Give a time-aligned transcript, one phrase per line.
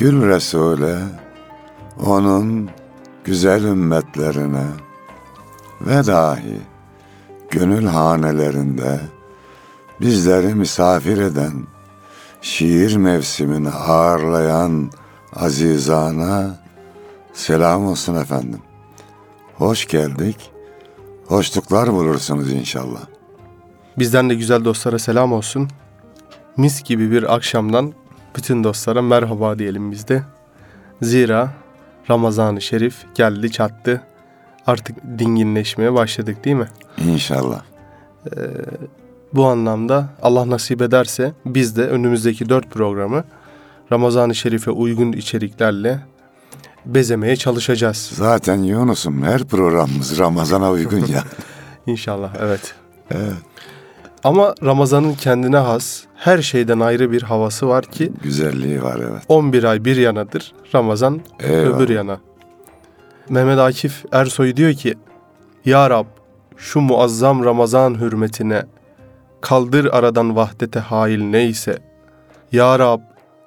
[0.00, 0.98] Gül Resul'e,
[2.06, 2.70] onun
[3.24, 4.66] güzel ümmetlerine
[5.80, 6.60] ve dahi
[7.50, 9.00] gönül hanelerinde
[10.00, 11.52] bizleri misafir eden,
[12.42, 14.90] şiir mevsimini ağırlayan
[15.36, 16.60] azizana
[17.32, 18.60] selam olsun efendim.
[19.54, 20.50] Hoş geldik,
[21.26, 23.00] hoşluklar bulursunuz inşallah.
[23.98, 25.68] Bizden de güzel dostlara selam olsun.
[26.56, 27.92] Mis gibi bir akşamdan
[28.36, 30.22] bütün dostlara merhaba diyelim biz de.
[31.02, 31.52] Zira
[32.10, 34.02] Ramazan-ı Şerif geldi çattı.
[34.66, 36.68] Artık dinginleşmeye başladık değil mi?
[36.98, 37.62] İnşallah.
[38.26, 38.30] Ee,
[39.32, 43.24] bu anlamda Allah nasip ederse biz de önümüzdeki dört programı
[43.92, 46.00] Ramazan-ı Şerif'e uygun içeriklerle
[46.86, 48.10] bezemeye çalışacağız.
[48.14, 51.24] Zaten Yunus'um her programımız Ramazan'a uygun ya.
[51.86, 52.74] İnşallah evet.
[53.10, 53.34] Evet.
[54.24, 59.22] Ama Ramazan'ın kendine has her şeyden ayrı bir havası var ki Güzelliği var evet.
[59.28, 60.52] 11 ay bir yanadır.
[60.74, 61.76] Ramazan Eyvallah.
[61.76, 62.20] öbür yana.
[63.28, 64.94] Mehmet Akif Ersoy diyor ki
[65.64, 66.06] Ya Rab
[66.56, 68.62] şu muazzam Ramazan hürmetine
[69.40, 71.78] kaldır aradan vahdete hail neyse.
[72.52, 73.00] Ya Rab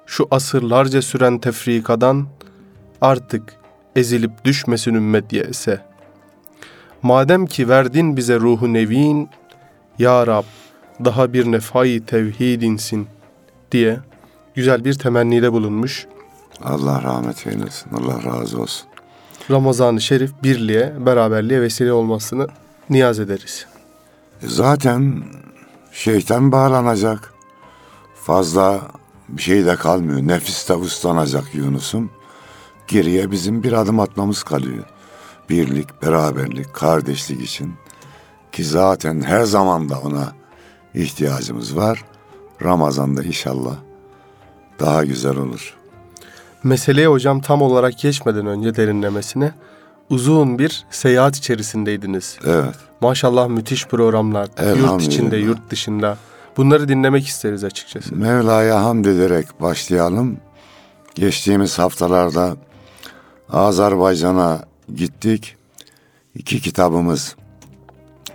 [0.06, 2.26] şu asırlarca süren tefrikadan
[3.00, 3.42] artık
[3.96, 5.80] ezilip düşmesin ümmet yese.
[7.02, 9.28] Madem ki verdin bize ruhu nevin,
[9.98, 10.44] Ya Rab
[11.04, 13.06] daha bir nefai tevhid insin
[13.72, 14.00] diye
[14.54, 16.06] güzel bir temennide bulunmuş.
[16.62, 17.90] Allah rahmet eylesin.
[17.94, 18.86] Allah razı olsun.
[19.50, 22.48] Ramazan-ı Şerif birliğe, beraberliğe vesile olmasını
[22.90, 23.66] niyaz ederiz.
[24.42, 25.22] E Zaten
[25.92, 27.34] şeytan bağlanacak.
[28.14, 28.80] Fazla
[29.28, 30.18] bir şey de kalmıyor.
[30.20, 32.10] Nefis de uslanacak Yunus'um.
[32.88, 34.84] Geriye bizim bir adım atmamız kalıyor.
[35.50, 37.74] Birlik, beraberlik, kardeşlik için.
[38.52, 40.32] Ki zaten her zaman da ona
[40.94, 42.04] ihtiyacımız var.
[42.62, 43.76] Ramazan'da inşallah
[44.80, 45.74] daha güzel olur.
[46.62, 49.52] Meseleye hocam tam olarak geçmeden önce derinlemesine
[50.10, 52.38] uzun bir seyahat içerisindeydiniz.
[52.46, 52.74] Evet.
[53.00, 54.48] Maşallah müthiş programlar.
[54.76, 56.18] Yurt içinde, yurt dışında.
[56.56, 58.16] Bunları dinlemek isteriz açıkçası.
[58.16, 60.36] Mevla'ya hamd ederek başlayalım.
[61.14, 62.56] Geçtiğimiz haftalarda
[63.52, 65.56] Azerbaycan'a gittik.
[66.34, 67.36] İki kitabımız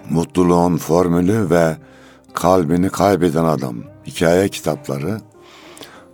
[0.10, 1.78] Mutluluğun Formülü ve
[2.42, 3.76] Kalbini Kaybeden Adam
[4.08, 5.22] hikaye kitapları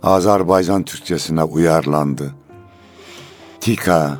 [0.02, 2.34] Azerbaycan Türkçesine uyarlandı.
[3.60, 4.18] TİKA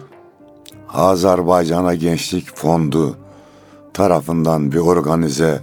[0.89, 3.17] Azerbaycan'a Gençlik Fondu
[3.95, 5.63] tarafından bir organize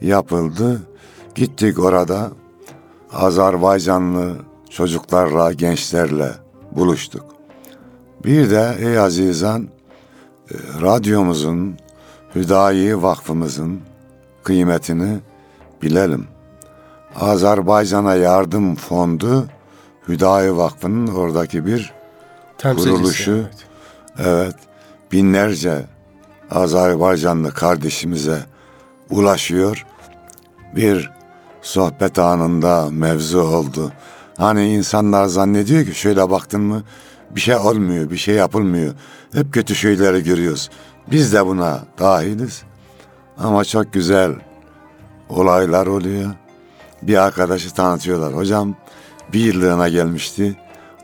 [0.00, 0.82] yapıldı.
[1.34, 2.30] Gittik orada
[3.12, 4.36] Azerbaycanlı
[4.70, 6.30] çocuklarla, gençlerle
[6.72, 7.24] buluştuk.
[8.24, 9.68] Bir de ey azizan e,
[10.82, 11.76] radyomuzun,
[12.34, 13.80] Hüdayi Vakfımızın
[14.44, 15.20] kıymetini
[15.82, 16.26] bilelim.
[17.20, 19.46] Azerbaycan'a Yardım Fondu
[20.08, 21.92] Hüdayi Vakfı'nın oradaki bir
[22.58, 23.30] Temsilcisi, kuruluşu.
[23.32, 23.54] evet.
[24.18, 24.54] Evet,
[25.12, 25.84] binlerce
[26.50, 28.38] Azerbaycanlı kardeşimize
[29.10, 29.86] ulaşıyor.
[30.76, 31.10] Bir
[31.62, 33.92] sohbet anında mevzu oldu.
[34.36, 36.82] Hani insanlar zannediyor ki şöyle baktın mı
[37.30, 38.94] bir şey olmuyor, bir şey yapılmıyor.
[39.32, 40.70] Hep kötü şeyleri görüyoruz.
[41.10, 42.62] Biz de buna dahiliz.
[43.38, 44.32] Ama çok güzel
[45.34, 46.30] olaylar oluyor.
[47.02, 48.36] Bir arkadaşı tanıtıyorlar.
[48.36, 48.74] Hocam
[49.32, 50.56] bir yıllığına gelmişti.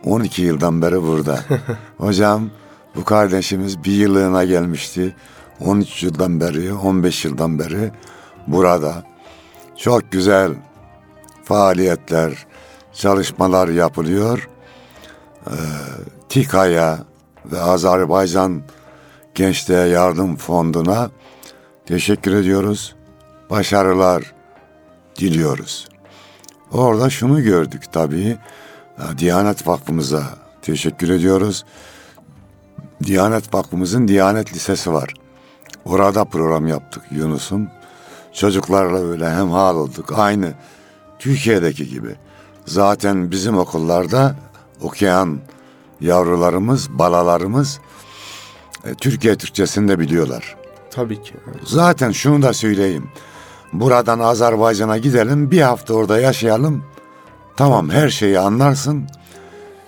[0.04, 1.40] 12 yıldan beri burada.
[1.98, 2.50] Hocam
[2.96, 5.16] bu kardeşimiz bir yıllığına gelmişti.
[5.60, 7.92] 13 yıldan beri, 15 yıldan beri
[8.46, 9.04] burada.
[9.76, 10.52] Çok güzel
[11.44, 12.46] faaliyetler,
[12.92, 14.48] çalışmalar yapılıyor.
[15.46, 15.52] Ee,
[16.28, 16.98] TİKA'ya
[17.52, 18.62] ve Azerbaycan
[19.34, 21.10] Gençliğe Yardım Fondu'na
[21.86, 22.94] teşekkür ediyoruz.
[23.50, 24.32] Başarılar
[25.16, 25.88] diliyoruz.
[26.72, 28.38] Orada şunu gördük tabii.
[29.18, 30.24] Diyanet Vakfımıza
[30.62, 31.64] teşekkür ediyoruz.
[33.04, 35.14] Diyanet Vakfımızın Diyanet Lisesi var.
[35.84, 37.68] Orada program yaptık Yunus'um.
[38.32, 40.18] Çocuklarla böyle hemhal olduk.
[40.18, 40.54] Aynı
[41.18, 42.16] Türkiye'deki gibi.
[42.66, 44.36] Zaten bizim okullarda
[44.80, 45.40] okuyan
[46.00, 47.80] yavrularımız, balalarımız
[48.84, 50.56] e, Türkiye Türkçesini de biliyorlar.
[50.90, 51.34] Tabii ki.
[51.64, 53.10] Zaten şunu da söyleyeyim.
[53.72, 56.84] Buradan Azerbaycan'a gidelim, bir hafta orada yaşayalım.
[57.56, 59.06] Tamam her şeyi anlarsın.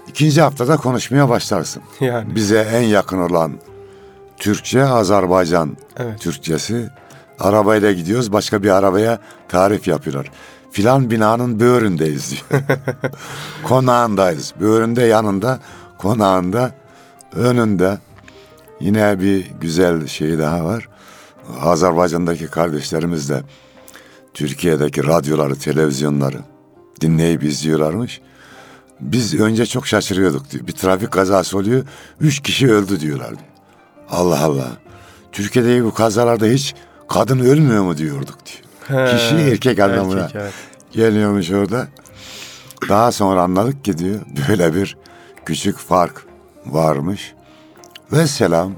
[0.09, 1.83] İkinci haftada konuşmaya başlarsın.
[2.01, 2.35] Yani.
[2.35, 3.53] Bize en yakın olan
[4.37, 6.21] Türkçe, Azerbaycan Evet.
[6.21, 6.91] Türkçesi.
[7.41, 9.19] Arabayla gidiyoruz, başka bir arabaya
[9.49, 10.31] tarif yapıyorlar.
[10.71, 12.63] Filan binanın böğründeyiz diyor.
[13.65, 14.55] Konağındayız.
[14.61, 15.59] Böğründe yanında,
[15.99, 16.71] konağında,
[17.33, 17.99] önünde.
[18.81, 20.89] Yine bir güzel şey daha var.
[21.61, 23.43] Azerbaycan'daki kardeşlerimiz de
[24.35, 26.39] Türkiye'deki radyoları, televizyonları
[27.01, 28.21] dinleyip izliyorlarmış.
[29.01, 30.67] Biz önce çok şaşırıyorduk diyor.
[30.67, 31.85] Bir trafik kazası oluyor,
[32.21, 33.51] üç kişi öldü diyorlar diyor.
[34.11, 34.69] Allah Allah.
[35.33, 36.75] Türkiye'deki bu kazalarda hiç
[37.09, 39.07] kadın ölmüyor mu diyorduk diyor.
[39.07, 40.53] He, Kişi erkek anlamına erkek, evet.
[40.93, 41.89] geliyormuş orada.
[42.89, 44.97] Daha sonra anladık ki diyor böyle bir
[45.47, 46.27] küçük fark
[46.67, 47.35] varmış.
[48.13, 48.73] Ve selam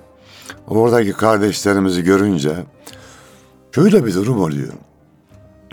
[0.67, 2.55] oradaki kardeşlerimizi görünce
[3.75, 4.73] şöyle bir durum oluyor.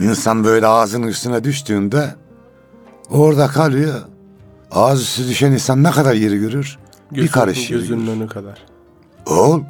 [0.01, 2.15] İnsan böyle ağzının üstüne düştüğünde
[3.09, 4.01] orada kalıyor.
[4.71, 6.77] Ağız üstü düşen insan ne kadar yeri görür?
[7.11, 8.65] bir Gözün- karış yeri Gözünün önü kadar.
[9.25, 9.61] Oğul,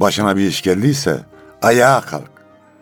[0.00, 1.20] başına bir iş geldiyse
[1.62, 2.30] ayağa kalk.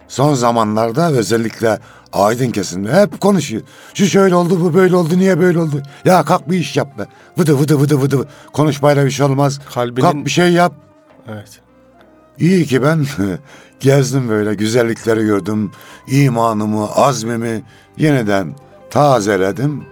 [0.08, 1.78] Son zamanlarda özellikle
[2.12, 3.62] aydın kesimde hep konuşuyor.
[3.94, 5.82] Şu şöyle oldu, bu böyle oldu, niye böyle oldu?
[6.05, 7.06] Ya kalk bir iş yap be.
[7.38, 8.28] Vıdı vıdı vıdı vıdı.
[8.52, 9.61] Konuşmayla bir şey olmaz.
[9.75, 10.72] Kalbinin- Kalk bir şey yap.
[11.28, 11.61] Evet.
[12.38, 13.06] İyi ki ben
[13.85, 15.71] gezdim böyle güzellikleri gördüm.
[16.07, 17.63] İmanımı, azmimi
[17.97, 18.55] yeniden
[18.91, 19.85] tazeledim.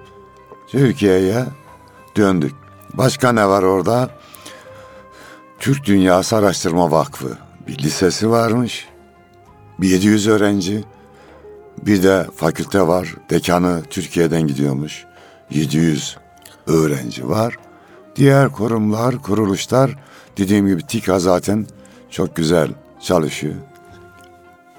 [0.68, 1.44] Türkiye'ye
[2.16, 2.52] döndük.
[2.94, 4.10] Başka ne var orada?
[5.58, 8.88] Türk Dünyası Araştırma Vakfı bir lisesi varmış.
[9.80, 10.84] Bir 700 öğrenci.
[11.86, 13.14] Bir de fakülte var.
[13.30, 15.04] Dekanı Türkiye'den gidiyormuş.
[15.50, 16.16] 700
[16.66, 17.56] öğrenci var.
[18.16, 19.98] Diğer kurumlar, kuruluşlar
[20.36, 21.66] dediğim gibi TİKA zaten
[22.10, 22.68] çok güzel
[23.00, 23.54] çalışıyor.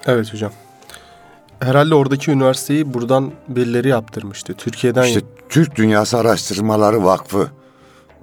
[0.06, 0.52] Evet hocam.
[1.60, 4.54] Herhalde oradaki üniversiteyi buradan birileri yaptırmıştı.
[4.54, 7.48] Türkiye'den İşte Türk Dünyası Araştırmaları Vakfı.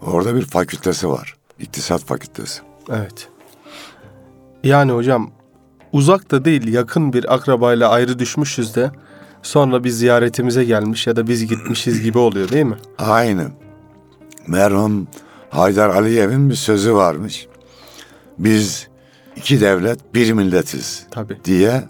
[0.02, 1.36] Orada bir fakültesi var.
[1.60, 2.62] İktisat fakültesi.
[2.90, 3.28] Evet.
[4.64, 5.32] Yani hocam
[5.92, 8.92] uzak da değil yakın bir akrabayla ayrı düşmüşüz de
[9.44, 12.78] sonra bir ziyaretimize gelmiş ya da biz gitmişiz gibi oluyor değil mi?
[12.98, 13.48] Aynı.
[14.48, 15.08] Merhum
[15.50, 17.48] Haydar Aliyev'in bir sözü varmış.
[18.38, 18.88] Biz
[19.36, 21.38] iki devlet bir milletiz Tabii.
[21.46, 21.84] diye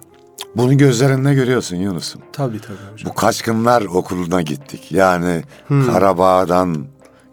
[0.56, 2.22] bunu gözlerinde görüyorsun Yunus'um.
[2.34, 3.12] Tabii tabii hocam.
[3.12, 4.92] Bu kaçkınlar okuluna gittik.
[4.92, 6.86] Yani Karabağ'dan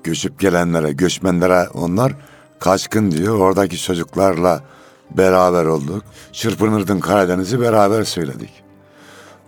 [0.04, 2.12] göçüp gelenlere, göçmenlere onlar
[2.60, 3.38] kaçkın diyor.
[3.38, 4.62] Oradaki çocuklarla
[5.10, 6.04] beraber olduk.
[6.32, 8.50] Çırpınırdın Karadeniz'i beraber söyledik.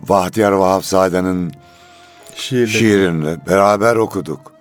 [0.09, 1.51] Bahtiyar Vahapzade'nin
[2.35, 2.67] Şiirleri.
[2.69, 4.51] şiirini beraber okuduk.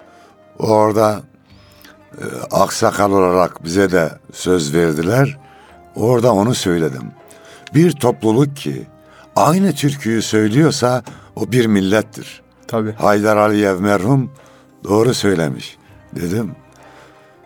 [0.58, 1.22] Orada
[2.18, 5.38] e, aksakal olarak bize de söz verdiler.
[5.96, 7.12] Orada onu söyledim.
[7.74, 8.86] Bir topluluk ki
[9.36, 11.02] aynı türküyü söylüyorsa
[11.36, 12.42] o bir millettir.
[12.66, 12.92] Tabii.
[12.92, 14.30] Haydar Aliyev merhum
[14.84, 15.78] doğru söylemiş
[16.16, 16.52] dedim.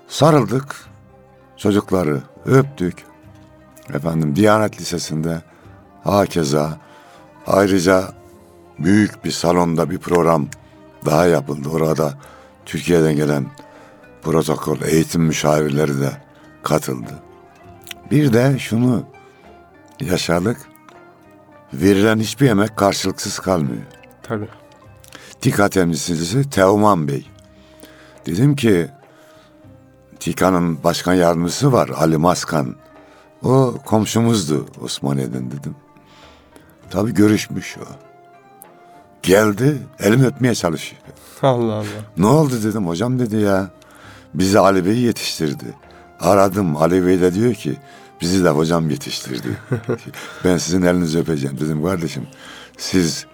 [0.08, 0.76] Sarıldık
[1.56, 3.04] çocukları öptük.
[3.94, 5.42] Efendim Diyanet Lisesi'nde
[6.04, 6.78] hakeza
[7.46, 8.04] ayrıca
[8.78, 10.46] büyük bir salonda bir program
[11.04, 11.68] daha yapıldı.
[11.68, 12.14] Orada
[12.66, 13.46] Türkiye'den gelen
[14.22, 16.10] protokol eğitim müşavirleri de
[16.62, 17.23] katıldı.
[18.10, 19.02] Bir de şunu
[20.00, 20.56] yaşadık.
[21.72, 23.82] Verilen hiçbir yemek karşılıksız kalmıyor.
[24.22, 24.48] Tabii.
[25.40, 27.26] TİKA temsilcisi Teoman Bey.
[28.26, 28.88] Dedim ki
[30.20, 32.76] TİKA'nın başkan yardımcısı var Ali Maskan.
[33.42, 35.76] O komşumuzdu Osmaniye'den dedim.
[36.90, 37.84] Tabii görüşmüş o.
[39.22, 41.02] Geldi elimi öpmeye çalışıyor.
[41.42, 41.84] Allah Allah.
[42.16, 43.70] Ne oldu dedim hocam dedi ya.
[44.34, 45.74] Bizi Ali Bey yetiştirdi.
[46.24, 47.76] Aradım Ali Bey de diyor ki
[48.20, 49.58] Bizi de hocam yetiştirdi.
[50.44, 52.26] ben sizin elinizi öpeceğim dedim kardeşim.
[52.78, 53.26] Siz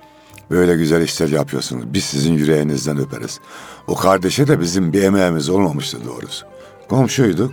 [0.51, 1.95] böyle güzel işler yapıyorsunuz.
[1.95, 3.41] Biz sizin yüreğinizden öperiz.
[3.87, 6.47] O kardeşe de bizim bir emeğimiz olmamıştı doğrusu.
[6.89, 7.53] Komşuyduk.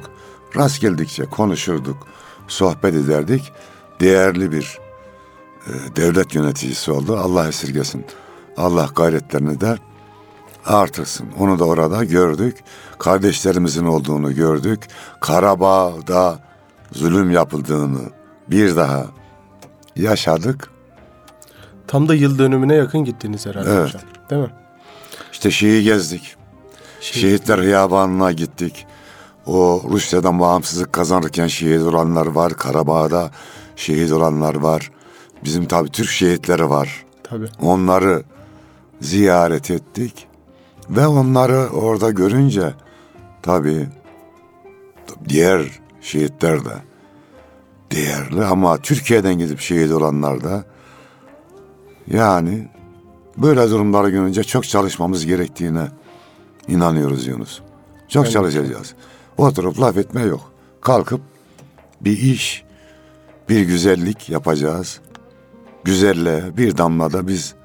[0.56, 2.08] Rast geldikçe konuşurduk,
[2.48, 3.52] sohbet ederdik.
[4.00, 4.80] Değerli bir
[5.68, 7.18] e, devlet yöneticisi oldu.
[7.18, 8.06] Allah esirgesin.
[8.58, 9.78] Allah gayretlerini de
[10.68, 11.28] artırsın.
[11.40, 12.58] Onu da orada gördük.
[13.00, 14.88] Kardeşlerimizin olduğunu gördük.
[15.22, 16.40] Karabağ'da
[16.92, 18.00] zulüm yapıldığını
[18.48, 19.06] bir daha
[19.96, 20.72] yaşadık.
[21.88, 23.88] Tam da yıl dönümüne yakın gittiniz herhalde Evet.
[23.88, 24.02] hocam.
[24.30, 24.52] Değil mi?
[25.32, 26.36] İşte Şii'yi gezdik.
[27.02, 28.86] Şey- Şehitler Hiyabanı'na gittik.
[29.46, 32.54] O Rusya'dan bağımsızlık kazanırken şehit olanlar var.
[32.54, 33.32] Karabağ'da
[33.76, 34.92] şehit olanlar var.
[35.44, 37.06] Bizim tabii Türk şehitleri var.
[37.24, 37.48] Tabii.
[37.62, 38.24] Onları
[39.02, 40.27] ziyaret ettik.
[40.90, 42.74] Ve onları orada görünce
[43.42, 43.88] tabii
[45.30, 46.74] diğer şehitler de
[47.92, 50.64] değerli ama Türkiye'den gidip şehit olanlar da
[52.08, 52.68] yani
[53.38, 55.88] böyle durumları görünce çok çalışmamız gerektiğine
[56.68, 57.62] inanıyoruz Yunus.
[58.08, 58.30] Çok de.
[58.30, 58.94] çalışacağız.
[59.38, 60.52] Oturup laf etme yok.
[60.82, 61.22] Kalkıp
[62.02, 62.64] bir iş,
[63.50, 65.00] bir güzellik yapacağız.
[65.84, 67.56] Güzelliğe bir damla da biz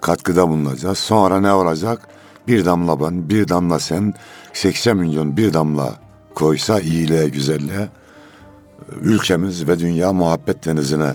[0.00, 0.98] katkıda bulunacağız.
[0.98, 2.08] Sonra ne olacak?
[2.48, 4.14] Bir damla ben, bir damla sen,
[4.52, 5.94] 80 milyon bir damla
[6.34, 7.88] koysa iyiliğe, güzelliğe
[9.00, 11.12] ülkemiz ve dünya muhabbet denizine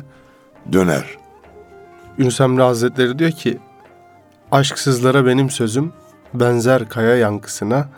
[0.71, 1.17] döner.
[2.17, 3.59] Yunus Emre Hazretleri diyor ki
[4.51, 5.93] Aşksızlara benim sözüm
[6.33, 7.89] benzer kaya yankısına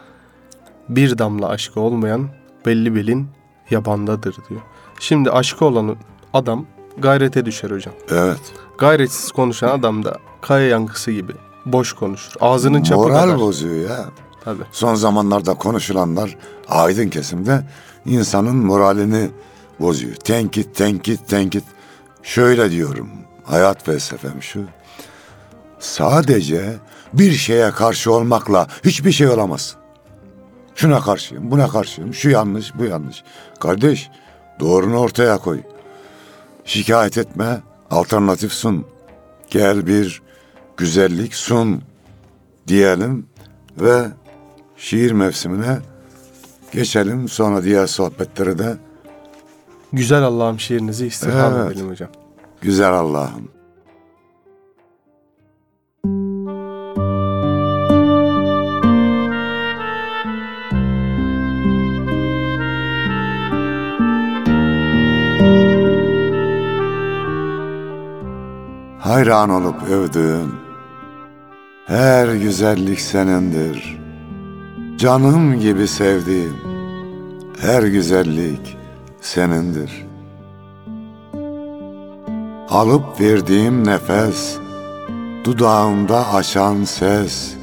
[0.90, 2.30] bir damla aşkı olmayan
[2.66, 3.28] belli belin
[3.70, 4.62] yabandadır diyor.
[5.00, 5.96] Şimdi aşkı olan
[6.34, 6.66] adam
[6.98, 7.94] gayrete düşer hocam.
[8.10, 8.54] Evet.
[8.78, 11.34] Gayretsiz konuşan adam da kaya yankısı gibi
[11.74, 12.32] boş konuşur.
[12.42, 13.40] Ağzının çapı Moral kadar.
[13.40, 14.06] bozuyor ya.
[14.44, 14.64] Tabii.
[14.72, 16.38] Son zamanlarda konuşulanlar
[16.70, 17.64] aydın kesimde
[18.06, 19.30] insanın moralini
[19.80, 20.16] bozuyor.
[20.16, 21.64] Tenkit, tenkit, tenkit.
[22.24, 23.10] Şöyle diyorum.
[23.44, 24.64] Hayat felsefem şu.
[25.80, 26.76] Sadece
[27.14, 29.76] bir şeye karşı olmakla hiçbir şey olamaz.
[30.76, 32.14] Şuna karşıyım, buna karşıyım.
[32.14, 33.24] Şu yanlış, bu yanlış.
[33.60, 34.10] Kardeş,
[34.60, 35.62] doğrunu ortaya koy.
[36.66, 38.86] Şikayet etme, alternatif sun.
[39.50, 40.22] Gel bir
[40.78, 41.82] güzellik sun
[42.68, 43.26] diyelim
[43.80, 44.08] ve
[44.78, 45.80] şiir mevsimine
[46.72, 47.30] geçelim.
[47.30, 48.78] Sonra diğer sohbetleri de
[49.94, 51.72] Güzel Allah'ım şiirinizi istirham Evet.
[51.72, 52.10] edelim hocam.
[52.62, 53.50] güzel Allah'ım.
[69.00, 70.54] Hayran olup övdüğün
[71.88, 74.00] her güzellik senindir.
[74.98, 76.58] Canım gibi sevdiğim
[77.62, 78.78] her güzellik
[79.22, 80.06] senindir.
[82.70, 84.58] Alıp verdiğim nefes,
[85.44, 87.56] dudağımda açan ses,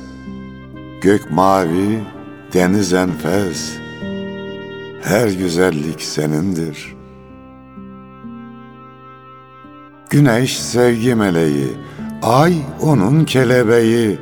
[1.00, 2.04] gök mavi,
[2.52, 3.72] deniz enfes,
[5.02, 6.94] her güzellik senindir.
[10.10, 11.76] Güneş sevgi meleği,
[12.24, 14.18] ay onun kelebeği,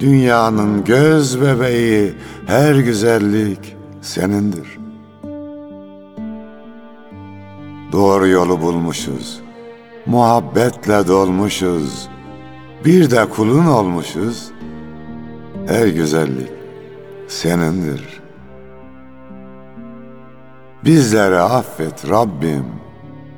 [0.00, 2.14] dünyanın göz bebeği,
[2.46, 4.78] her güzellik senindir.
[7.92, 9.40] Doğru yolu bulmuşuz,
[10.06, 12.08] muhabbetle dolmuşuz,
[12.84, 14.50] bir de kulun olmuşuz,
[15.66, 16.50] her güzellik
[17.28, 18.22] senindir.
[20.84, 22.64] Bizleri affet Rabbim,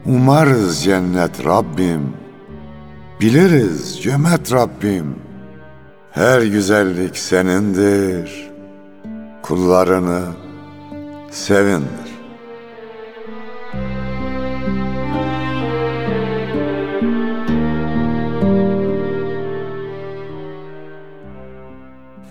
[0.06, 2.23] umarız cennet Rabbim,
[3.20, 5.14] biliriz cömert Rabbim,
[6.10, 8.50] her güzellik senindir,
[9.42, 10.22] kullarını
[11.30, 12.14] sevindir.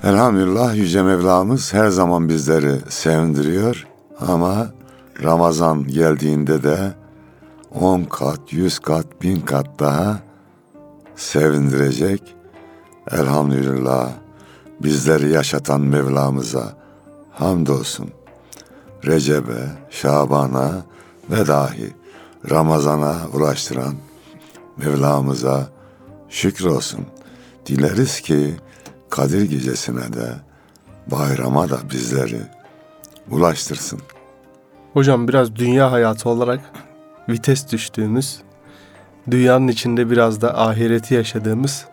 [0.03, 3.87] Elhamdülillah Yüce Mevlamız her zaman bizleri sevindiriyor.
[4.19, 4.67] Ama
[5.23, 6.93] Ramazan geldiğinde de
[7.79, 10.32] 10 kat, 100 kat, 1000 kat daha
[11.15, 12.35] sevindirecek.
[13.11, 14.09] Elhamdülillah
[14.79, 16.73] bizleri yaşatan Mevlamıza
[17.31, 18.09] hamdolsun.
[19.05, 20.71] Recep'e, Şaban'a
[21.29, 21.93] ve dahi
[22.49, 23.95] Ramazan'a ulaştıran
[24.77, 25.69] Mevlamıza
[26.29, 27.05] şükür olsun.
[27.65, 28.55] Dileriz ki
[29.09, 30.33] Kadir gecesine de
[31.11, 32.41] bayrama da bizleri
[33.31, 33.99] ulaştırsın.
[34.93, 36.59] Hocam biraz dünya hayatı olarak
[37.29, 38.41] vites düştüğümüz,
[39.31, 41.85] dünyanın içinde biraz da ahireti yaşadığımız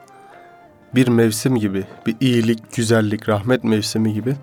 [0.95, 4.37] bir mevsim gibi, bir iyilik, güzellik, rahmet mevsimi gibi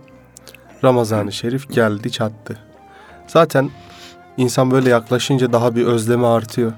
[0.83, 2.59] Ramazan-ı Şerif geldi çattı.
[3.27, 3.69] Zaten
[4.37, 6.73] İnsan böyle yaklaşınca daha bir özlemi artıyor.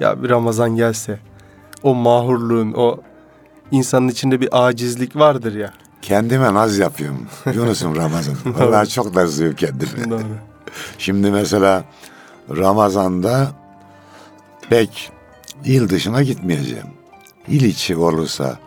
[0.00, 1.18] Ya bir Ramazan gelse.
[1.82, 3.00] O mahurluğun, o
[3.70, 5.72] insanın içinde bir acizlik vardır ya.
[6.02, 7.26] Kendime naz yapıyorum.
[7.54, 8.34] Yunus'um Ramazan.
[8.44, 10.10] Vallahi çok nazlıyım kendime.
[10.10, 10.22] Doğru.
[10.98, 11.84] Şimdi mesela
[12.50, 13.50] Ramazan'da
[14.70, 15.12] pek
[15.64, 16.86] il dışına gitmeyeceğim.
[17.48, 18.58] İl içi olursa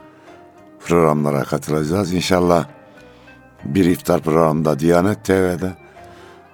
[0.80, 2.14] programlara katılacağız.
[2.14, 2.68] İnşallah
[3.66, 5.74] bir iftar programında Diyanet TV'de,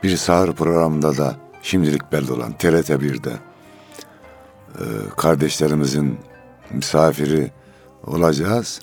[0.04, 3.32] bir sahur programında da şimdilik belli olan TRT 1'de
[4.80, 4.84] e,
[5.18, 6.20] kardeşlerimizin
[6.72, 7.52] misafiri
[8.08, 8.82] olacağız.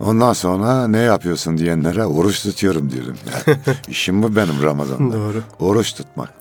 [0.00, 3.16] Ondan sonra ne yapıyorsun diyenlere oruç tutuyorum diyorum.
[3.26, 5.14] Yani işim bu benim Ramazan'da.
[5.14, 5.42] Doğru.
[5.60, 6.34] Oruç tutmak.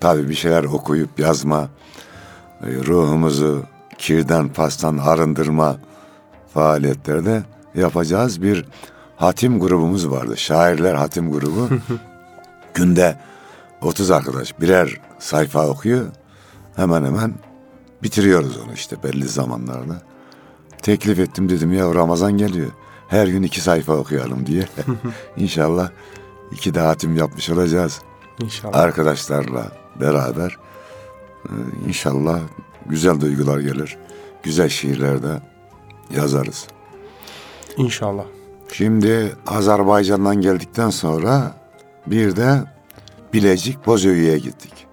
[0.00, 1.68] Tabii bir şeyler okuyup yazma,
[2.62, 3.62] ruhumuzu
[3.98, 5.76] kirden pastan arındırma
[6.54, 7.42] faaliyetleri de
[7.74, 8.42] yapacağız.
[8.42, 8.64] Bir
[9.16, 10.36] hatim grubumuz vardı.
[10.36, 11.68] Şairler hatim grubu.
[12.74, 13.16] Günde
[13.82, 16.06] 30 arkadaş birer sayfa okuyor.
[16.76, 17.34] Hemen hemen
[18.02, 20.02] bitiriyoruz onu işte belli zamanlarda.
[20.82, 22.70] Teklif ettim dedim ya Ramazan geliyor.
[23.08, 24.68] Her gün iki sayfa okuyalım diye.
[25.36, 25.90] İnşallah
[26.52, 28.00] iki de hatim yapmış olacağız
[28.38, 28.78] İnşallah.
[28.78, 30.56] arkadaşlarla beraber
[31.86, 32.40] inşallah
[32.86, 33.98] güzel duygular gelir.
[34.42, 35.40] Güzel şiirler de
[36.16, 36.66] yazarız.
[37.76, 38.24] İnşallah.
[38.72, 41.54] Şimdi Azerbaycan'dan geldikten sonra
[42.06, 42.64] bir de
[43.32, 44.86] Bilecik Bozüyük'e gittik.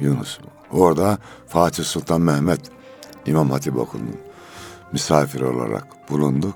[0.00, 0.38] Yunus.
[0.72, 2.60] Orada Fatih Sultan Mehmet
[3.26, 4.16] İmam Hatip Okulu'nun
[4.92, 6.54] misafir olarak bulunduk.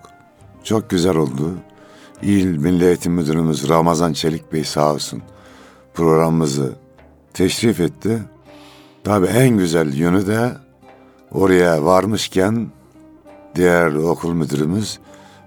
[0.64, 1.54] Çok güzel oldu.
[2.22, 5.22] İl Milli Eğitim Müdürümüz Ramazan Çelik Bey sağ olsun
[5.94, 6.74] programımızı
[7.34, 8.22] teşrif etti.
[9.06, 10.52] Tabii en güzel yönü de
[11.32, 12.68] oraya varmışken
[13.56, 14.98] değerli okul müdürümüz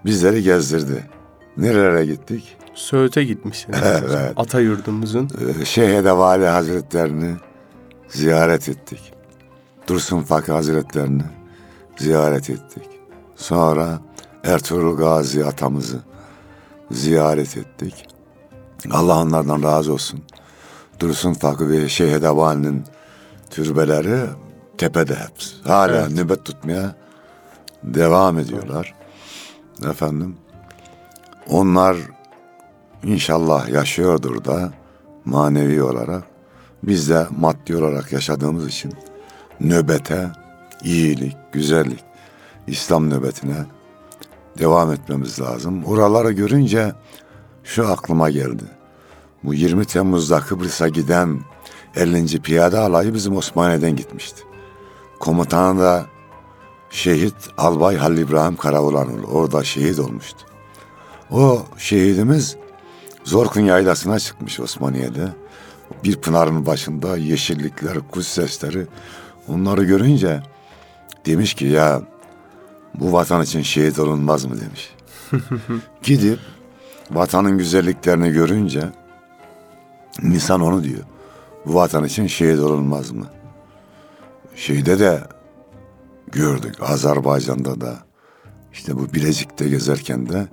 [0.06, 1.10] bizleri gezdirdi.
[1.58, 2.58] Nerelere gittik?
[2.74, 3.80] Söğüt'e gitmişsiniz.
[3.84, 4.34] Evet.
[4.36, 5.30] Ata yurdumuzun.
[5.62, 7.36] Ee, Şeyh'de Vali Hazretlerini
[8.08, 9.14] ziyaret ettik.
[9.88, 11.24] Dursun Fakı Hazretlerini
[11.98, 12.90] ziyaret ettik.
[13.36, 14.00] Sonra
[14.44, 16.00] Ertuğrul Gazi atamızı
[16.92, 18.08] ziyaret ettik.
[18.92, 20.20] Allah onlardan razı olsun.
[21.00, 22.84] Dursun Fakı ve Şeyh Vali'nin
[23.50, 24.20] türbeleri
[24.78, 25.56] tepede hepsi.
[25.64, 26.12] Hala Evet.
[26.12, 26.96] nöbet tutmaya
[27.84, 28.96] devam ediyorlar.
[29.90, 30.36] Efendim.
[31.50, 31.98] Onlar
[33.04, 34.74] İnşallah yaşıyordur da
[35.26, 36.24] manevi olarak.
[36.84, 38.94] Biz de maddi olarak yaşadığımız için
[39.60, 40.30] nöbete,
[40.84, 42.04] iyilik, güzellik,
[42.68, 43.66] İslam nöbetine
[44.58, 45.86] devam etmemiz lazım.
[45.86, 46.94] Oraları görünce
[47.64, 48.64] şu aklıma geldi.
[49.44, 51.40] Bu 20 Temmuz'da Kıbrıs'a giden
[51.96, 52.40] 50.
[52.42, 54.44] Piyade Alayı bizim Osmaniye'den gitmişti.
[55.20, 56.06] Komutanı da
[56.90, 59.28] şehit Albay Halil İbrahim Karavolanoğlu.
[59.28, 60.46] Orada şehit olmuştu.
[61.32, 62.58] O şehidimiz
[63.24, 65.28] Zorkun yaylasına çıkmış Osmaniye'de.
[66.04, 68.88] Bir pınarın başında yeşillikler, kuş sesleri.
[69.48, 70.44] Onları görünce
[71.26, 72.02] demiş ki ya
[72.96, 74.94] bu vatan için şehit olunmaz mı demiş.
[76.04, 76.40] Gidip
[77.12, 78.90] vatanın güzelliklerini görünce
[80.24, 81.04] insan onu diyor.
[81.74, 83.26] Vatan için şehit olunmaz mı?
[84.56, 85.24] Şeyde de
[86.28, 87.98] gördük Azerbaycan'da da
[88.74, 90.48] işte bu Bilecik'te gezerken de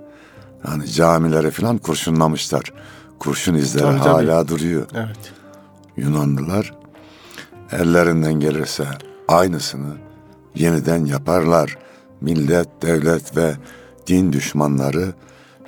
[0.63, 2.73] hani camilere falan kurşunlamışlar.
[3.19, 4.09] Kurşun izleri Tabii, tabii.
[4.09, 4.87] hala duruyor.
[4.95, 5.33] Evet.
[5.97, 6.73] Yunanlılar
[7.71, 8.85] ellerinden gelirse
[9.27, 9.93] aynısını
[10.55, 11.77] yeniden yaparlar.
[12.21, 13.55] Millet, devlet ve
[14.07, 15.13] din düşmanları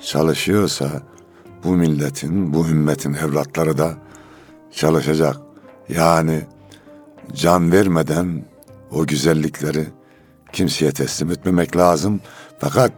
[0.00, 1.02] çalışıyorsa
[1.64, 3.94] bu milletin, bu ümmetin evlatları da
[4.72, 5.36] çalışacak.
[5.88, 6.42] Yani
[7.32, 8.44] can vermeden
[8.90, 9.86] o güzellikleri
[10.52, 12.20] kimseye teslim etmemek lazım.
[12.58, 12.92] Fakat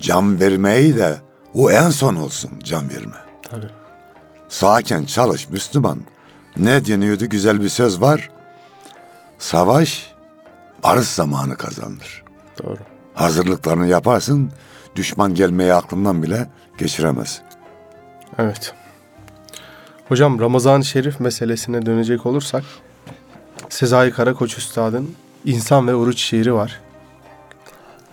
[0.00, 1.16] can vermeyi de
[1.54, 3.16] o en son olsun can verme.
[3.50, 3.70] Tabii.
[4.48, 6.00] Sağken çalış Müslüman.
[6.56, 8.30] Ne deniyordu güzel bir söz var.
[9.38, 10.12] Savaş
[10.82, 12.24] barış zamanı kazanır.
[12.62, 12.78] Doğru.
[13.14, 14.52] Hazırlıklarını yaparsın
[14.96, 17.42] düşman gelmeyi aklından bile geçiremez.
[18.38, 18.74] Evet.
[20.08, 22.64] Hocam Ramazan-ı Şerif meselesine dönecek olursak
[23.68, 26.80] Sezai Karakoç Üstad'ın İnsan ve Oruç şiiri var.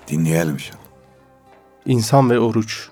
[0.08, 0.74] Dinleyelim şu.
[1.86, 2.90] İnsan ve Oruç.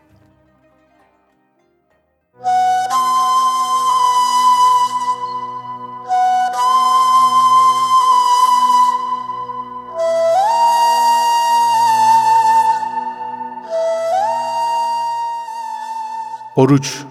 [16.56, 17.04] Oruç,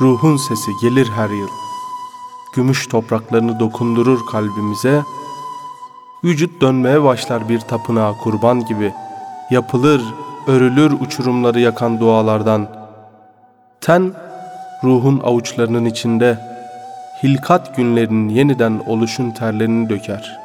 [0.00, 1.48] ruhun sesi gelir her yıl.
[2.52, 5.02] Gümüş topraklarını dokundurur kalbimize.
[6.24, 8.92] Vücut dönmeye başlar bir tapınağa kurban gibi.
[9.50, 10.02] Yapılır,
[10.46, 12.68] örülür uçurumları yakan dualardan.
[13.80, 14.12] Ten,
[14.84, 16.56] ruhun avuçlarının içinde.
[17.22, 20.38] hilkat günlerinin yeniden oluşun terlerini döker.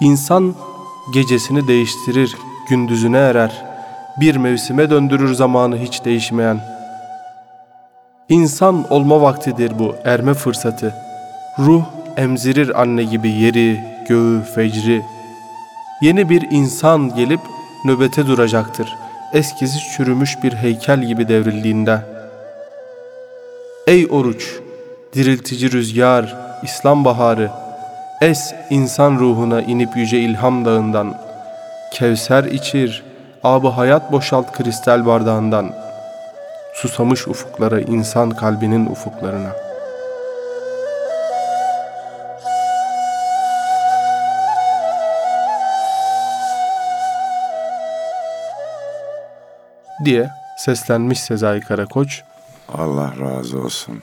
[0.00, 0.54] İnsan
[1.12, 2.36] gecesini değiştirir,
[2.68, 3.64] gündüzüne erer,
[4.20, 6.73] bir mevsime döndürür zamanı hiç değişmeyen.
[8.28, 10.94] İnsan olma vaktidir bu, erme fırsatı.
[11.58, 11.82] Ruh
[12.16, 15.02] emzirir anne gibi yeri, göğü, fecri.
[16.02, 17.40] Yeni bir insan gelip
[17.84, 18.88] nöbete duracaktır.
[19.32, 21.98] Eskisi çürümüş bir heykel gibi devrildiğinde.
[23.86, 24.60] Ey oruç,
[25.14, 27.50] diriltici rüzgar, İslam baharı,
[28.20, 31.14] es insan ruhuna inip yüce ilham dağından.
[31.92, 33.02] Kevser içir,
[33.42, 35.83] abı hayat boşalt kristal bardağından.
[36.74, 39.74] Susamış ufuklara, insan kalbinin ufuklarına.''
[50.04, 52.22] diye seslenmiş Sezai Karakoç.
[52.68, 53.98] Allah razı olsun.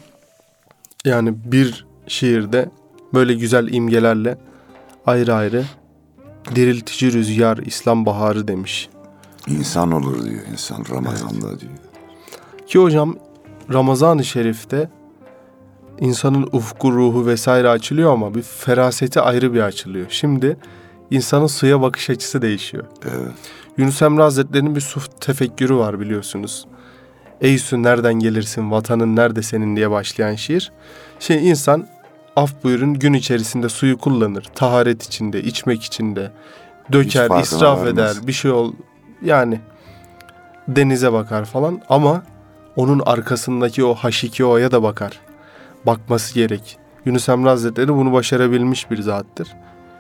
[1.06, 2.70] Yani bir şiirde
[3.14, 4.38] böyle güzel imgelerle
[5.06, 5.66] ayrı ayrı
[6.56, 8.90] diriltici rüzgar İslam baharı demiş.
[9.48, 11.62] İnsan olur diyor insan Ramazan'da evet.
[11.62, 11.72] diyor.
[12.72, 13.16] Ki hocam
[13.74, 14.90] Ramazan-ı Şerif'te
[16.00, 20.06] insanın ufku, ruhu vesaire açılıyor ama bir feraseti ayrı bir açılıyor.
[20.10, 20.58] Şimdi
[21.10, 22.84] insanın suya bakış açısı değişiyor.
[23.06, 23.32] Evet.
[23.78, 26.68] Yunus Emre Hazretleri'nin bir su tefekkürü var biliyorsunuz.
[27.42, 30.72] Ey su nereden gelirsin, vatanın nerede senin diye başlayan şiir.
[31.20, 31.88] Şey insan
[32.36, 34.44] af buyurun gün içerisinde suyu kullanır.
[34.56, 36.32] Taharet içinde, içmek içinde.
[36.92, 37.94] Döker, israf varmaz.
[37.94, 38.74] eder, bir şey ol.
[39.22, 39.60] Yani
[40.68, 42.24] denize bakar falan ama
[42.76, 45.20] onun arkasındaki o H2O'ya da bakar.
[45.86, 46.78] Bakması gerek.
[47.06, 49.48] Yunus Emre Hazretleri bunu başarabilmiş bir zattır.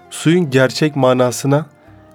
[0.09, 1.65] Suyun gerçek manasına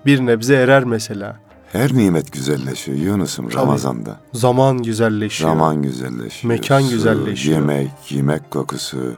[0.06, 1.36] bir nebze erer mesela.
[1.72, 4.20] Her nimet güzelleşiyor Yunus'um Ramazan'da.
[4.32, 5.50] Zaman güzelleşiyor.
[5.50, 6.54] Zaman güzelleşiyor.
[6.54, 7.58] Mekan Su, güzelleşiyor.
[7.58, 9.16] Yemek, yemek kokusu.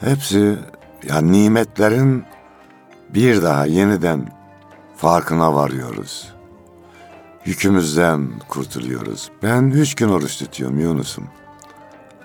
[0.00, 0.56] Hepsi
[1.08, 2.24] yani nimetlerin
[3.14, 4.32] bir daha yeniden
[4.96, 6.32] farkına varıyoruz.
[7.48, 9.30] Yükümüzden kurtuluyoruz.
[9.42, 11.24] Ben üç gün oruç tutuyorum Yunus'um.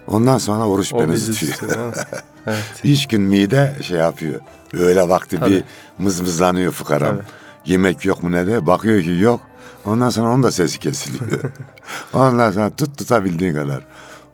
[0.08, 1.94] Ondan sonra oruç o beni tutuyor.
[2.48, 2.64] evet.
[2.84, 4.42] Üç gün mide şey yapıyor.
[4.74, 5.52] Öyle vakti Tabii.
[5.52, 5.64] bir
[5.98, 7.16] mızmızlanıyor fukaram.
[7.16, 7.26] Evet.
[7.66, 9.42] Yemek yok mu ne de bakıyor ki yok.
[9.86, 11.42] Ondan sonra onun da sesi kesiliyor.
[12.14, 13.86] Ondan sonra tut tutabildiğin kadar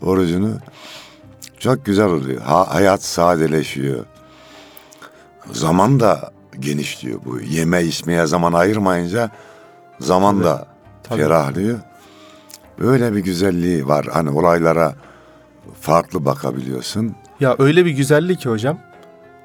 [0.02, 0.58] orucunu
[1.60, 2.42] çok güzel oluyor.
[2.42, 4.06] Ha, hayat sadeleşiyor.
[5.52, 7.40] Zaman da genişliyor bu.
[7.42, 9.32] Yeme içmeye zaman ayırmayınca
[10.00, 10.46] zaman Tabii.
[10.46, 10.79] da
[11.10, 11.22] Tabii.
[11.22, 11.80] ferahlıyor.
[12.80, 14.06] Böyle bir güzelliği var.
[14.12, 14.96] Hani olaylara
[15.82, 17.16] farklı bakabiliyorsun.
[17.40, 18.80] Ya öyle bir güzellik ki hocam.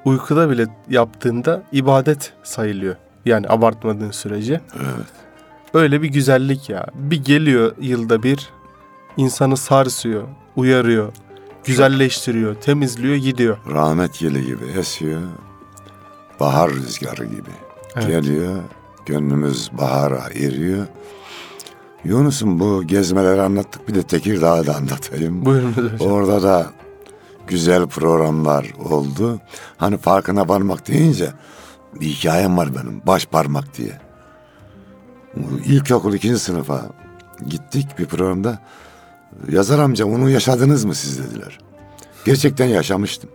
[0.05, 2.95] Uykuda bile yaptığında ibadet sayılıyor.
[3.25, 4.61] Yani abartmadığın sürece.
[4.75, 5.07] Evet.
[5.73, 6.85] Öyle bir güzellik ya.
[6.93, 8.49] Bir geliyor yılda bir
[9.17, 10.23] insanı sarsıyor,
[10.55, 11.13] uyarıyor,
[11.63, 13.57] güzelleştiriyor, temizliyor, gidiyor.
[13.71, 15.21] Rahmet yeli gibi esiyor.
[16.39, 17.49] Bahar rüzgarı gibi.
[17.95, 18.07] Evet.
[18.07, 18.59] Geliyor,
[19.05, 20.85] gönlümüz bahara eriyor.
[22.05, 23.87] Yunus'un bu gezmeleri anlattık.
[23.87, 25.45] Bir de Tekirdağ'ı da anlatayım.
[25.45, 26.11] Buyurun hocam.
[26.11, 26.67] Orada da
[27.47, 29.39] güzel programlar oldu.
[29.77, 31.33] Hani farkına varmak deyince
[32.01, 33.01] bir hikayem var benim.
[33.07, 33.99] Baş parmak diye.
[35.65, 36.81] İlkokul ikinci sınıfa
[37.49, 38.59] gittik bir programda.
[39.51, 41.59] Yazar amca onu yaşadınız mı siz dediler.
[42.25, 43.29] Gerçekten yaşamıştım.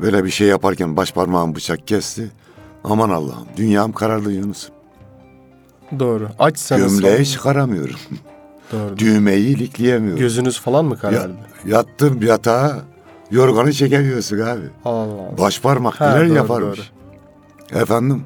[0.00, 2.30] Böyle bir şey yaparken baş parmağım bıçak kesti.
[2.84, 4.68] Aman Allah'ım dünyam karardı Yunus.
[6.00, 6.28] Doğru.
[6.38, 7.32] Açsanız Gömleği son...
[7.32, 7.96] çıkaramıyorum.
[8.72, 8.98] Doğru.
[8.98, 10.20] Düğmeyi ilikleyemiyorum.
[10.20, 11.34] Gözünüz falan mı karardı?
[11.66, 12.82] Ya, yattım yatağa
[13.30, 14.64] yorganı çekemiyorsun abi.
[14.84, 15.38] Allah Allah.
[15.38, 16.78] Baş parmak neler yaparmış.
[17.72, 17.80] Doğru.
[17.80, 18.22] Efendim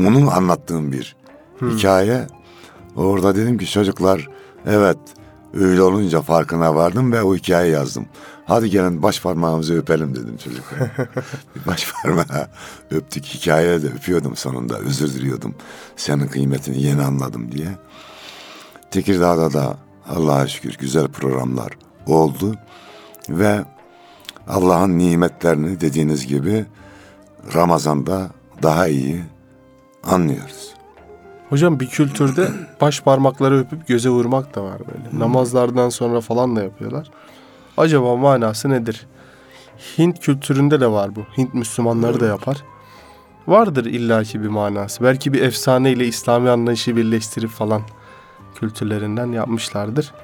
[0.00, 1.16] onun anlattığım bir
[1.58, 1.70] hmm.
[1.70, 2.26] hikaye.
[2.96, 4.28] Orada dedim ki çocuklar
[4.66, 4.98] evet
[5.54, 8.06] öyle olunca farkına vardım ve o hikaye yazdım.
[8.46, 10.90] Hadi gelin baş parmağımızı öpelim dedim çocuklar.
[11.66, 12.48] baş parmağı
[12.90, 15.54] öptük hikayede de öpüyordum sonunda özür diliyordum.
[15.96, 17.68] Senin kıymetini yeni anladım diye.
[18.90, 19.76] Tekirdağ'da da
[20.08, 21.72] Allah'a şükür güzel programlar
[22.06, 22.54] oldu.
[23.28, 23.64] Ve
[24.48, 26.64] Allah'ın nimetlerini dediğiniz gibi
[27.54, 28.30] Ramazan'da
[28.62, 29.22] daha iyi
[30.04, 30.74] anlıyoruz.
[31.48, 32.48] Hocam bir kültürde
[32.80, 35.10] baş parmakları öpüp göze vurmak da var böyle.
[35.10, 35.20] Hmm.
[35.20, 37.10] Namazlardan sonra falan da yapıyorlar.
[37.76, 39.06] Acaba manası nedir?
[39.98, 41.20] Hint kültüründe de var bu.
[41.38, 42.64] Hint Müslümanları da yapar.
[43.46, 45.04] Vardır illaki bir manası.
[45.04, 47.82] Belki bir efsane ile İslami anlayışı birleştirip falan
[48.54, 50.14] kültürlerinden yapmışlardır.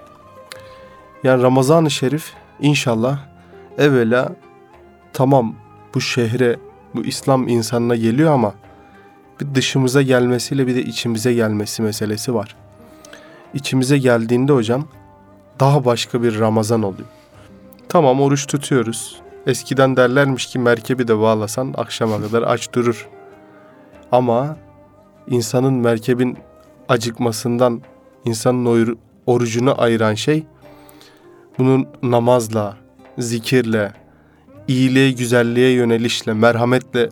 [1.24, 3.18] Yani Ramazan-ı Şerif inşallah
[3.78, 4.32] evvela
[5.12, 5.54] tamam
[5.94, 6.58] bu şehre
[6.94, 8.54] bu İslam insanına geliyor ama
[9.40, 12.56] bir dışımıza gelmesiyle bir de içimize gelmesi meselesi var.
[13.54, 14.88] İçimize geldiğinde hocam
[15.60, 17.08] daha başka bir Ramazan oluyor.
[17.90, 19.20] Tamam oruç tutuyoruz.
[19.46, 23.08] Eskiden derlermiş ki merkebi de bağlasan akşama kadar aç durur.
[24.12, 24.56] Ama
[25.26, 26.38] insanın merkebin
[26.88, 27.80] acıkmasından
[28.24, 30.46] insanın orucunu ayıran şey
[31.58, 32.76] bunun namazla,
[33.18, 33.92] zikirle,
[34.68, 37.08] iyiliğe, güzelliğe yönelişle, merhametle,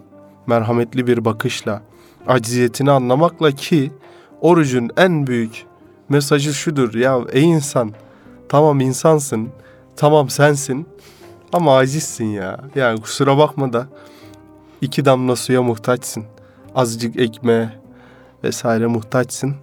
[0.46, 1.82] merhametli bir bakışla,
[2.26, 3.92] acziyetini anlamakla ki
[4.40, 5.66] orucun en büyük
[6.08, 6.94] mesajı şudur.
[6.94, 7.92] Ya ey insan,
[8.48, 9.48] tamam insansın,
[9.98, 10.88] tamam sensin
[11.52, 12.60] ama acizsin ya.
[12.74, 13.86] Yani kusura bakma da
[14.80, 16.24] iki damla suya muhtaçsın.
[16.74, 17.70] Azıcık ekmeğe
[18.44, 19.56] vesaire muhtaçsın.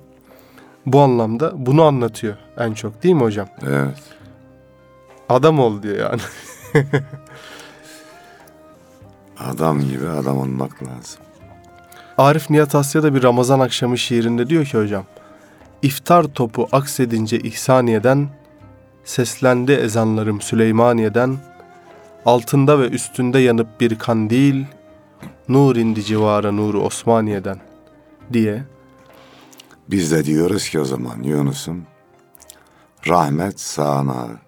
[0.85, 3.47] Bu anlamda bunu anlatıyor en çok değil mi hocam?
[3.67, 4.03] Evet.
[5.29, 6.21] Adam ol diyor yani.
[9.39, 11.21] Adam gibi adam olmak lazım.
[12.17, 15.03] Arif Nihat Asya da bir Ramazan akşamı şiirinde diyor ki hocam.
[15.81, 18.29] İftar topu aksedince İhsaniye'den,
[19.05, 21.37] seslendi ezanlarım Süleymaniye'den,
[22.25, 24.65] altında ve üstünde yanıp bir kandil,
[25.49, 27.59] nur indi civara nuru Osmaniye'den
[28.33, 28.63] diye.
[29.89, 31.83] Biz de diyoruz ki o zaman Yunus'um
[33.07, 34.44] rahmet sağına.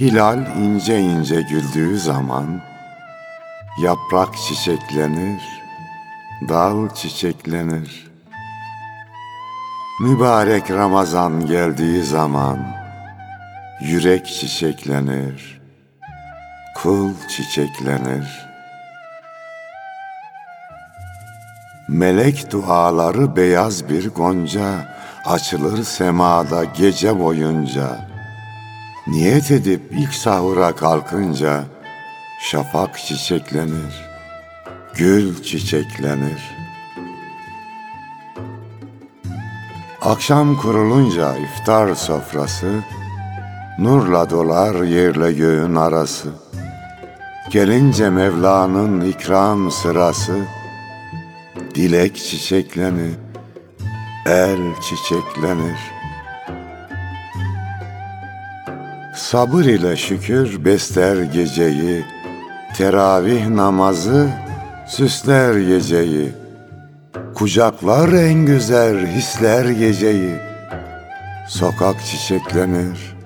[0.00, 2.62] Hilal ince ince güldüğü zaman
[3.82, 5.42] yaprak çiçeklenir,
[6.48, 8.10] dal çiçeklenir.
[10.00, 12.58] Mübarek Ramazan geldiği zaman
[13.80, 15.60] yürek çiçeklenir,
[16.76, 18.46] kul çiçeklenir.
[21.88, 28.05] Melek duaları beyaz bir gonca açılır semada gece boyunca.
[29.06, 31.64] Niyet edip ilk sahura kalkınca
[32.40, 33.94] şafak çiçeklenir,
[34.94, 36.66] gül çiçeklenir.''
[40.06, 42.66] Akşam kurulunca iftar sofrası,
[43.78, 46.28] Nurla dolar yerle göğün arası.
[47.50, 50.38] Gelince Mevla'nın ikram sırası,
[51.74, 53.14] Dilek çiçeklenir,
[54.26, 55.95] el çiçeklenir.
[59.30, 62.04] Sabır ile şükür besler geceyi,
[62.76, 64.30] Teravih namazı
[64.88, 66.32] süsler geceyi.
[67.34, 70.34] Kucaklar en güzel hisler geceyi.
[71.48, 73.16] Sokak çiçeklenir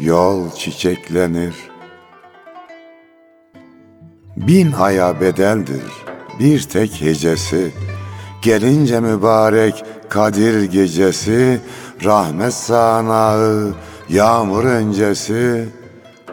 [0.00, 1.54] Yol çiçeklenir.
[4.36, 5.84] Bin aya bedeldir
[6.40, 7.72] bir tek hecesi.
[8.42, 11.60] Gelince mübarek Kadir gecesi
[12.04, 13.74] Rahmet sanağı
[14.08, 15.68] yağmur öncesi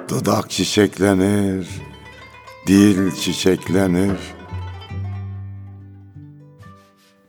[0.09, 1.67] Dudak çiçeklenir
[2.67, 4.17] Dil çiçeklenir.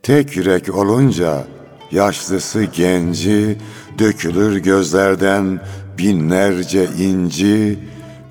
[0.02, 1.44] Tek yürek olunca
[1.90, 3.58] yaşlısı genci
[3.98, 5.60] dökülür gözlerden
[5.98, 7.78] binlerce inci.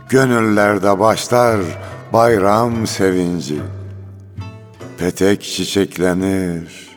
[0.10, 1.62] Gönüllerde başlar
[2.14, 3.60] bayram sevinci.
[4.98, 6.90] Petek çiçeklenir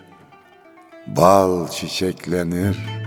[1.06, 3.01] bal çiçeklenir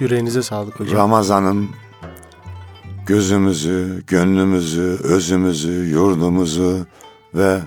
[0.00, 0.98] Yüreğinize sağlık hocam.
[0.98, 1.68] Ramazan'ın
[3.06, 6.86] gözümüzü, gönlümüzü, özümüzü, yurdumuzu
[7.34, 7.60] ve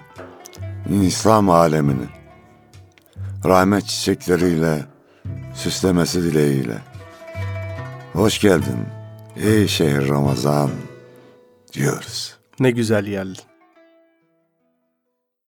[1.02, 2.06] İslam alemini
[3.46, 4.86] rahmet çiçekleriyle
[5.54, 6.78] süslemesi dileğiyle.
[8.14, 8.78] Hoş geldin
[9.36, 10.70] ey şehir Ramazan
[11.74, 12.38] diyoruz.
[12.60, 13.53] Ne güzel geldin.